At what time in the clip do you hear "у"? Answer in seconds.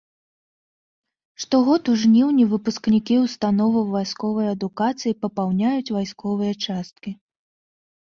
1.93-1.95